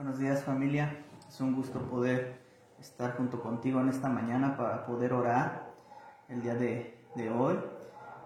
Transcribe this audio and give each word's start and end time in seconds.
Buenos 0.00 0.18
días 0.18 0.42
familia, 0.44 0.96
es 1.28 1.38
un 1.42 1.54
gusto 1.54 1.78
poder 1.78 2.40
estar 2.80 3.18
junto 3.18 3.42
contigo 3.42 3.82
en 3.82 3.90
esta 3.90 4.08
mañana 4.08 4.56
para 4.56 4.86
poder 4.86 5.12
orar 5.12 5.74
el 6.30 6.40
día 6.40 6.54
de, 6.54 7.30
hoy. 7.30 7.58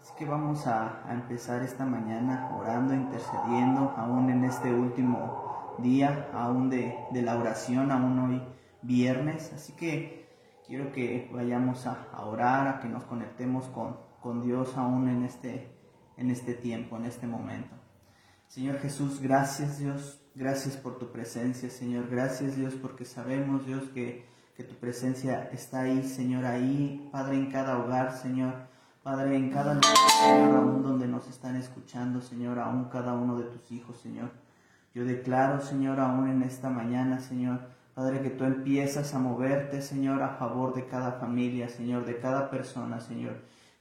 Así 0.00 0.12
que 0.16 0.26
vamos 0.26 0.68
a, 0.68 1.02
empezar 1.10 1.64
esta 1.64 1.84
mañana 1.84 2.52
orando, 2.56 2.94
intercediendo, 2.94 3.92
aún 3.96 4.30
en 4.30 4.44
este 4.44 4.72
último 4.72 5.74
día, 5.78 6.30
aún 6.32 6.70
de, 6.70 6.96
la 7.12 7.36
oración, 7.36 7.90
aún 7.90 8.16
hoy 8.20 8.42
viernes. 8.82 9.52
Así 9.52 9.72
que 9.72 10.28
quiero 10.68 10.92
que 10.92 11.28
vayamos 11.34 11.84
a, 11.88 12.06
orar, 12.24 12.68
a 12.68 12.78
que 12.78 12.86
nos 12.86 13.02
conectemos 13.02 13.64
con, 13.70 13.96
con 14.22 14.40
Dios 14.40 14.76
aún 14.76 15.08
en 15.08 15.24
este, 15.24 15.76
en 16.16 16.30
este 16.30 16.54
tiempo, 16.54 16.96
en 16.96 17.06
este 17.06 17.26
momento. 17.26 17.85
Señor 18.48 18.78
Jesús, 18.78 19.20
gracias 19.20 19.78
Dios, 19.78 20.20
gracias 20.34 20.76
por 20.76 20.98
tu 20.98 21.10
presencia, 21.10 21.68
Señor. 21.68 22.08
Gracias 22.08 22.56
Dios 22.56 22.74
porque 22.74 23.04
sabemos 23.04 23.66
Dios 23.66 23.84
que, 23.92 24.26
que 24.56 24.64
tu 24.64 24.74
presencia 24.76 25.50
está 25.52 25.80
ahí, 25.82 26.02
Señor, 26.02 26.46
ahí, 26.46 27.08
Padre, 27.12 27.36
en 27.36 27.50
cada 27.50 27.78
hogar, 27.78 28.16
Señor. 28.16 28.54
Padre, 29.02 29.36
en 29.36 29.50
cada 29.50 29.74
lugar, 29.74 29.96
Señor, 30.20 30.56
aún 30.56 30.82
donde 30.82 31.06
nos 31.06 31.28
están 31.28 31.56
escuchando, 31.56 32.20
Señor, 32.20 32.58
aún 32.58 32.86
cada 32.86 33.12
uno 33.12 33.38
de 33.38 33.44
tus 33.44 33.70
hijos, 33.70 34.00
Señor. 34.00 34.30
Yo 34.94 35.04
declaro, 35.04 35.60
Señor, 35.60 36.00
aún 36.00 36.28
en 36.28 36.42
esta 36.42 36.70
mañana, 36.70 37.20
Señor, 37.20 37.60
Padre, 37.94 38.20
que 38.20 38.30
tú 38.30 38.44
empiezas 38.44 39.14
a 39.14 39.18
moverte, 39.18 39.82
Señor, 39.82 40.22
a 40.22 40.30
favor 40.30 40.74
de 40.74 40.86
cada 40.86 41.12
familia, 41.12 41.68
Señor, 41.68 42.04
de 42.04 42.18
cada 42.18 42.50
persona, 42.50 43.00
Señor 43.00 43.36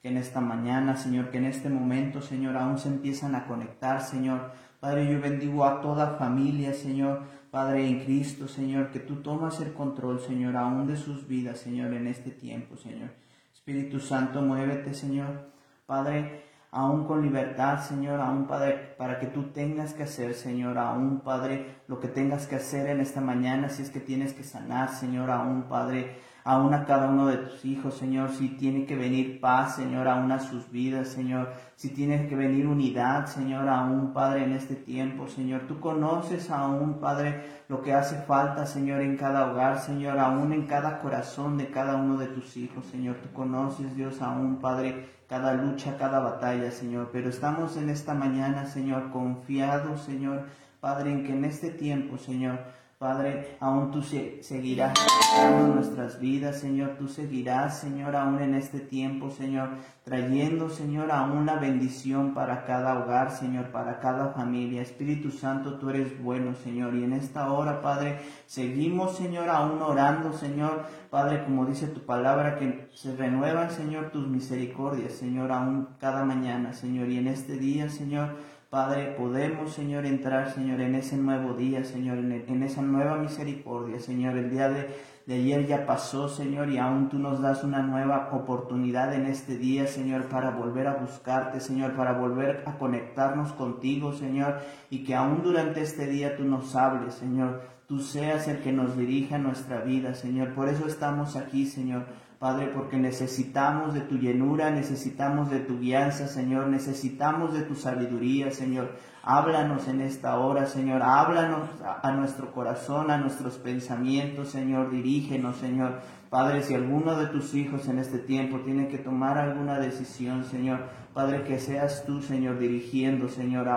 que 0.05 0.09
en 0.09 0.17
esta 0.17 0.39
mañana, 0.39 0.95
Señor, 0.97 1.31
que 1.31 1.39
en 1.39 1.45
este 1.45 1.67
momento, 1.67 2.21
Señor, 2.21 2.57
aún 2.57 2.77
se 2.77 2.89
empiezan 2.89 3.33
a 3.33 3.47
conectar, 3.47 4.03
Señor. 4.03 4.51
Padre, 4.79 5.11
yo 5.11 5.19
bendigo 5.19 5.65
a 5.65 5.81
toda 5.81 6.15
familia, 6.19 6.75
Señor, 6.75 7.23
Padre 7.49 7.87
en 7.87 8.01
Cristo, 8.01 8.47
Señor, 8.47 8.91
que 8.91 8.99
tú 8.99 9.23
tomas 9.23 9.59
el 9.61 9.73
control, 9.73 10.19
Señor, 10.19 10.57
aún 10.57 10.85
de 10.85 10.95
sus 10.95 11.27
vidas, 11.27 11.57
Señor, 11.57 11.91
en 11.91 12.05
este 12.05 12.29
tiempo, 12.29 12.77
Señor. 12.77 13.09
Espíritu 13.51 13.99
Santo, 13.99 14.43
muévete, 14.43 14.93
Señor. 14.93 15.49
Padre, 15.87 16.43
aún 16.69 17.07
con 17.07 17.23
libertad, 17.23 17.79
Señor, 17.79 18.21
aún 18.21 18.45
Padre, 18.45 18.93
para 18.99 19.17
que 19.17 19.25
tú 19.25 19.45
tengas 19.45 19.95
que 19.95 20.03
hacer, 20.03 20.35
Señor, 20.35 20.77
aún 20.77 21.21
Padre, 21.21 21.77
lo 21.87 21.99
que 21.99 22.09
tengas 22.09 22.45
que 22.45 22.57
hacer 22.57 22.89
en 22.89 23.01
esta 23.01 23.21
mañana, 23.21 23.69
si 23.69 23.81
es 23.81 23.89
que 23.89 24.01
tienes 24.01 24.33
que 24.33 24.43
sanar, 24.43 24.89
Señor, 24.89 25.31
aún 25.31 25.63
Padre, 25.63 26.17
aún 26.45 26.75
a 26.75 26.85
cada 26.85 27.09
uno 27.09 27.25
de 27.25 27.37
tus 27.37 27.65
hijos, 27.65 27.95
Señor, 27.95 28.29
si 28.29 28.49
tiene 28.49 28.85
que 28.85 28.95
venir 28.95 29.39
paz, 29.41 29.77
Señor, 29.77 30.07
aún 30.07 30.31
a 30.31 30.37
sus 30.37 30.69
vidas, 30.69 31.07
Señor, 31.07 31.51
si 31.75 31.89
tiene 31.89 32.27
que 32.27 32.35
venir 32.35 32.67
unidad, 32.67 33.25
Señor, 33.25 33.67
aún, 33.67 34.13
Padre, 34.13 34.43
en 34.43 34.53
este 34.53 34.75
tiempo, 34.75 35.27
Señor, 35.27 35.61
tú 35.67 35.79
conoces 35.79 36.51
aún, 36.51 36.99
Padre, 36.99 37.63
lo 37.67 37.81
que 37.81 37.93
hace 37.93 38.21
falta, 38.21 38.67
Señor, 38.67 39.01
en 39.01 39.17
cada 39.17 39.51
hogar, 39.51 39.79
Señor, 39.79 40.19
aún 40.19 40.53
en 40.53 40.67
cada 40.67 40.99
corazón 40.99 41.57
de 41.57 41.71
cada 41.71 41.95
uno 41.95 42.15
de 42.17 42.27
tus 42.27 42.55
hijos, 42.57 42.85
Señor, 42.85 43.15
tú 43.23 43.33
conoces, 43.33 43.95
Dios, 43.95 44.21
aún, 44.21 44.57
Padre, 44.57 45.09
cada 45.27 45.51
lucha, 45.53 45.97
cada 45.97 46.19
batalla, 46.19 46.69
Señor, 46.69 47.09
pero 47.11 47.29
estamos 47.29 47.75
en 47.75 47.89
esta 47.89 48.13
mañana, 48.13 48.67
Señor, 48.67 49.09
confiados, 49.09 50.03
Señor, 50.03 50.43
Padre, 50.79 51.11
en 51.11 51.23
que 51.23 51.33
en 51.33 51.45
este 51.45 51.71
tiempo, 51.71 52.19
Señor, 52.19 52.59
Padre, 52.97 53.57
aún 53.59 53.91
tú 53.91 54.01
seguirás 54.01 54.93
en 55.37 55.75
nuestras 55.75 56.17
vidas, 56.17 56.61
Señor. 56.61 56.95
Tú 56.97 57.09
seguirás, 57.09 57.81
Señor, 57.81 58.15
aún 58.15 58.41
en 58.41 58.55
este 58.55 58.79
tiempo, 58.79 59.29
Señor, 59.31 59.71
trayendo, 60.05 60.69
Señor, 60.69 61.11
aún 61.11 61.45
la 61.45 61.57
bendición 61.57 62.33
para 62.33 62.63
cada 62.63 62.97
hogar, 62.97 63.31
Señor, 63.31 63.73
para 63.73 63.99
cada 63.99 64.29
familia. 64.29 64.81
Espíritu 64.81 65.29
Santo, 65.31 65.77
tú 65.77 65.89
eres 65.89 66.23
bueno, 66.23 66.55
Señor. 66.55 66.95
Y 66.95 67.03
en 67.03 67.11
esta 67.11 67.51
hora, 67.51 67.81
Padre, 67.81 68.19
seguimos, 68.45 69.17
Señor, 69.17 69.49
aún 69.49 69.81
orando, 69.81 70.31
Señor. 70.31 70.85
Padre, 71.09 71.43
como 71.43 71.65
dice 71.65 71.87
tu 71.87 72.05
palabra, 72.05 72.57
que 72.57 72.87
se 72.93 73.13
renuevan, 73.13 73.71
Señor, 73.71 74.11
tus 74.11 74.25
misericordias, 74.29 75.11
Señor, 75.11 75.51
aún 75.51 75.89
cada 75.99 76.23
mañana, 76.23 76.71
Señor. 76.71 77.09
Y 77.09 77.17
en 77.17 77.27
este 77.27 77.57
día, 77.57 77.89
Señor, 77.89 78.37
Padre, 78.69 79.15
podemos, 79.17 79.73
Señor, 79.73 80.05
entrar, 80.05 80.51
Señor, 80.51 80.81
en 80.81 80.95
ese 80.95 81.17
nuevo 81.17 81.53
día, 81.53 81.83
Señor, 81.83 82.17
en, 82.17 82.63
esa 82.63 82.81
nueva 82.81 83.15
misericordia, 83.15 83.99
Señor. 83.99 84.35
El 84.37 84.49
día 84.49 84.69
de, 84.69 84.87
ayer 85.33 85.67
ya 85.67 85.85
pasó, 85.85 86.27
Señor, 86.27 86.69
y 86.69 86.77
aún 86.77 87.07
tú 87.07 87.19
nos 87.19 87.41
das 87.41 87.63
una 87.63 87.83
nueva 87.83 88.29
oportunidad 88.31 89.13
en 89.13 89.27
este 89.27 89.57
día, 89.57 89.87
Señor, 89.87 90.25
para 90.25 90.49
volver 90.49 90.87
a 90.87 90.95
buscarte, 90.95 91.59
Señor, 91.59 91.93
para 91.93 92.13
volver 92.13 92.63
a 92.65 92.77
conectarnos 92.77 93.53
contigo, 93.53 94.13
Señor, 94.13 94.59
y 94.89 95.03
que 95.03 95.15
aún 95.15 95.43
durante 95.43 95.81
este 95.81 96.07
día 96.07 96.35
tú 96.35 96.43
nos 96.43 96.75
hables, 96.75 97.13
Señor. 97.13 97.61
Tú 97.87 97.99
seas 97.99 98.47
el 98.47 98.59
que 98.59 98.71
nos 98.71 98.97
dirija 98.97 99.37
nuestra 99.37 99.81
vida, 99.81 100.15
Señor. 100.15 100.55
Por 100.55 100.69
eso 100.69 100.87
estamos 100.87 101.35
aquí, 101.35 101.67
Señor 101.67 102.07
Padre, 102.45 102.67
porque 102.67 102.95
necesitamos 102.97 103.95
de 103.95 104.01
tu 104.01 104.19
llenura, 104.19 104.69
necesitamos 104.69 105.49
de 105.49 105.61
tu 105.61 105.79
guianza, 105.79 106.27
Señor, 106.27 106.67
necesitamos 106.67 107.55
de 107.55 107.63
tu 107.63 107.73
sabiduría, 107.73 108.51
Señor. 108.51 108.91
Háblanos 109.27 109.87
en 109.87 110.01
esta 110.01 110.37
hora, 110.37 110.67
Señor, 110.67 111.01
háblanos 111.01 111.67
a, 112.03 112.11
nuestro 112.11 112.51
corazón, 112.51 113.09
a 113.09 113.17
nuestros 113.17 113.57
pensamientos, 113.57 114.49
Señor, 114.49 114.91
dirígenos, 114.91 115.55
Señor. 115.55 115.99
Padre, 116.29 116.61
si 116.61 116.75
alguno 116.75 117.17
de 117.17 117.25
tus 117.25 117.55
hijos 117.55 117.87
en 117.87 117.97
este 117.97 118.19
tiempo 118.19 118.59
tiene 118.59 118.87
que 118.87 118.99
tomar 118.99 119.39
alguna 119.39 119.79
decisión, 119.79 120.43
Señor, 120.43 120.81
Padre, 121.15 121.43
que 121.43 121.57
seas 121.57 122.05
tú, 122.05 122.21
Señor, 122.21 122.59
dirigiendo, 122.59 123.27
Señor, 123.27 123.67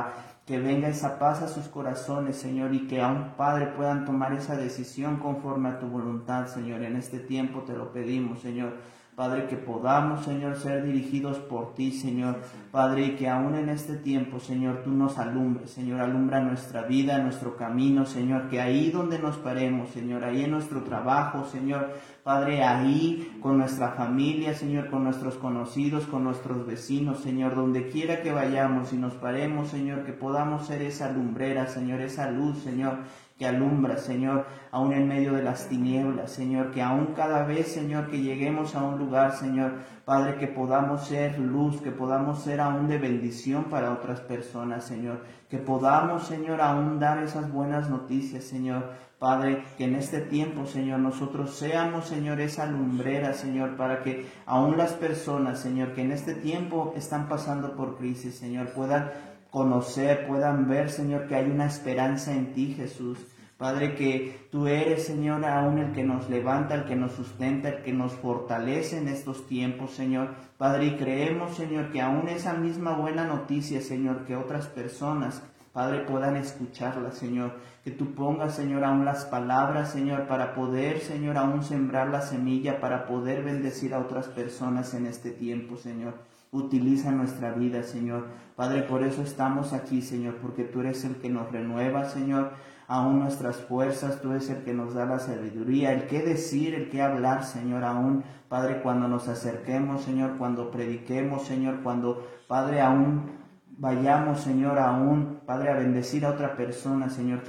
que 0.44 0.58
venga 0.58 0.88
esa 0.88 1.18
paz 1.18 1.40
a 1.40 1.48
sus 1.48 1.66
corazones, 1.68 2.36
Señor, 2.36 2.74
y 2.74 2.86
que 2.86 3.00
a 3.00 3.08
un 3.08 3.30
Padre 3.30 3.68
puedan 3.68 4.04
tomar 4.04 4.34
esa 4.34 4.54
decisión 4.54 5.16
conforme 5.16 5.70
a 5.70 5.78
tu 5.78 5.86
voluntad, 5.86 6.46
Señor. 6.48 6.82
En 6.82 6.96
este 6.96 7.20
tiempo 7.20 7.62
te 7.62 7.72
lo 7.72 7.90
pedimos, 7.90 8.40
Señor. 8.40 8.74
Padre, 9.18 9.48
que 9.48 9.56
podamos, 9.56 10.24
Señor, 10.24 10.54
ser 10.58 10.84
dirigidos 10.84 11.38
por 11.38 11.74
ti, 11.74 11.90
Señor. 11.90 12.36
Padre, 12.70 13.04
y 13.04 13.16
que 13.16 13.28
aún 13.28 13.56
en 13.56 13.68
este 13.68 13.96
tiempo, 13.96 14.38
Señor, 14.38 14.82
tú 14.84 14.92
nos 14.92 15.18
alumbres, 15.18 15.72
Señor, 15.72 16.00
alumbra 16.00 16.40
nuestra 16.40 16.82
vida, 16.82 17.18
nuestro 17.18 17.56
camino, 17.56 18.06
Señor, 18.06 18.48
que 18.48 18.60
ahí 18.60 18.92
donde 18.92 19.18
nos 19.18 19.36
paremos, 19.36 19.90
Señor, 19.90 20.22
ahí 20.22 20.44
en 20.44 20.52
nuestro 20.52 20.84
trabajo, 20.84 21.44
Señor, 21.46 21.94
Padre, 22.22 22.62
ahí 22.62 23.36
con 23.42 23.58
nuestra 23.58 23.88
familia, 23.88 24.54
Señor, 24.54 24.88
con 24.88 25.02
nuestros 25.02 25.34
conocidos, 25.34 26.06
con 26.06 26.22
nuestros 26.22 26.64
vecinos, 26.64 27.18
Señor, 27.18 27.56
donde 27.56 27.88
quiera 27.88 28.22
que 28.22 28.30
vayamos 28.30 28.92
y 28.92 28.98
nos 28.98 29.14
paremos, 29.14 29.70
Señor, 29.70 30.04
que 30.04 30.12
podamos 30.12 30.68
ser 30.68 30.80
esa 30.82 31.10
lumbrera, 31.10 31.66
Señor, 31.66 32.02
esa 32.02 32.30
luz, 32.30 32.58
Señor, 32.58 32.98
que 33.38 33.46
alumbra, 33.46 33.98
Señor, 33.98 34.46
aún 34.72 34.92
en 34.92 35.06
medio 35.06 35.32
de 35.32 35.44
las 35.44 35.68
tinieblas, 35.68 36.32
Señor, 36.32 36.72
que 36.72 36.82
aún 36.82 37.14
cada 37.14 37.44
vez, 37.44 37.68
Señor, 37.68 38.10
que 38.10 38.20
lleguemos 38.20 38.74
a 38.74 38.82
un 38.82 38.98
lugar, 38.98 39.36
Señor, 39.36 39.74
Padre, 40.04 40.36
que 40.36 40.48
podamos 40.48 41.06
ser 41.06 41.38
luz, 41.38 41.80
que 41.80 41.92
podamos 41.92 42.42
ser 42.42 42.60
aún 42.60 42.88
de 42.88 42.98
bendición 42.98 43.64
para 43.64 43.92
otras 43.92 44.20
personas, 44.20 44.84
Señor, 44.84 45.22
que 45.48 45.58
podamos, 45.58 46.26
Señor, 46.26 46.60
aún 46.60 46.98
dar 46.98 47.22
esas 47.22 47.52
buenas 47.52 47.88
noticias, 47.88 48.42
Señor, 48.42 48.90
Padre, 49.20 49.64
que 49.76 49.84
en 49.84 49.94
este 49.94 50.20
tiempo, 50.20 50.66
Señor, 50.66 50.98
nosotros 50.98 51.56
seamos, 51.56 52.06
Señor, 52.06 52.40
esa 52.40 52.66
lumbrera, 52.66 53.34
Señor, 53.34 53.76
para 53.76 54.02
que 54.02 54.26
aún 54.46 54.76
las 54.76 54.94
personas, 54.94 55.60
Señor, 55.60 55.92
que 55.92 56.02
en 56.02 56.10
este 56.10 56.34
tiempo 56.34 56.92
están 56.96 57.28
pasando 57.28 57.76
por 57.76 57.98
crisis, 57.98 58.36
Señor, 58.36 58.70
puedan 58.70 59.10
conocer, 59.58 60.28
puedan 60.28 60.68
ver, 60.68 60.88
Señor, 60.88 61.26
que 61.26 61.34
hay 61.34 61.50
una 61.50 61.66
esperanza 61.66 62.32
en 62.32 62.52
ti, 62.52 62.74
Jesús. 62.74 63.18
Padre, 63.56 63.96
que 63.96 64.46
tú 64.52 64.68
eres, 64.68 65.04
Señor, 65.04 65.44
aún 65.44 65.78
el 65.78 65.90
que 65.90 66.04
nos 66.04 66.30
levanta, 66.30 66.76
el 66.76 66.84
que 66.84 66.94
nos 66.94 67.10
sustenta, 67.10 67.68
el 67.68 67.82
que 67.82 67.92
nos 67.92 68.12
fortalece 68.12 68.98
en 68.98 69.08
estos 69.08 69.48
tiempos, 69.48 69.90
Señor. 69.90 70.28
Padre, 70.58 70.84
y 70.86 70.96
creemos, 70.96 71.56
Señor, 71.56 71.90
que 71.90 72.00
aún 72.00 72.28
esa 72.28 72.54
misma 72.54 72.96
buena 72.96 73.24
noticia, 73.24 73.80
Señor, 73.80 74.26
que 74.26 74.36
otras 74.36 74.68
personas, 74.68 75.42
Padre, 75.72 76.04
puedan 76.04 76.36
escucharla, 76.36 77.10
Señor. 77.10 77.56
Que 77.82 77.90
tú 77.90 78.14
pongas, 78.14 78.54
Señor, 78.54 78.84
aún 78.84 79.04
las 79.04 79.24
palabras, 79.24 79.90
Señor, 79.90 80.28
para 80.28 80.54
poder, 80.54 81.00
Señor, 81.00 81.36
aún 81.36 81.64
sembrar 81.64 82.10
la 82.10 82.20
semilla, 82.20 82.78
para 82.78 83.06
poder 83.06 83.42
bendecir 83.42 83.92
a 83.92 83.98
otras 83.98 84.28
personas 84.28 84.94
en 84.94 85.06
este 85.06 85.32
tiempo, 85.32 85.76
Señor. 85.76 86.14
Utiliza 86.50 87.10
nuestra 87.10 87.52
vida, 87.52 87.82
Señor. 87.82 88.26
Padre, 88.56 88.82
por 88.82 89.02
eso 89.02 89.22
estamos 89.22 89.72
aquí, 89.72 90.02
Señor, 90.02 90.36
porque 90.36 90.64
tú 90.64 90.80
eres 90.80 91.04
el 91.04 91.16
que 91.16 91.28
nos 91.28 91.52
renueva, 91.52 92.06
Señor, 92.06 92.52
aún 92.86 93.20
nuestras 93.20 93.56
fuerzas, 93.56 94.20
tú 94.22 94.32
eres 94.32 94.48
el 94.48 94.64
que 94.64 94.72
nos 94.72 94.94
da 94.94 95.04
la 95.04 95.18
sabiduría, 95.18 95.92
el 95.92 96.06
que 96.06 96.22
decir, 96.22 96.74
el 96.74 96.88
que 96.88 97.02
hablar, 97.02 97.44
Señor, 97.44 97.84
aún, 97.84 98.24
Padre, 98.48 98.80
cuando 98.80 99.08
nos 99.08 99.28
acerquemos, 99.28 100.02
Señor, 100.02 100.38
cuando 100.38 100.70
prediquemos, 100.70 101.44
Señor, 101.44 101.82
cuando, 101.82 102.26
Padre, 102.48 102.80
aún 102.80 103.30
vayamos, 103.78 104.40
Señor, 104.40 104.78
aún, 104.78 105.40
Padre, 105.46 105.70
a 105.70 105.74
bendecir 105.74 106.24
a 106.24 106.30
otra 106.30 106.56
persona, 106.56 107.10
Señor. 107.10 107.44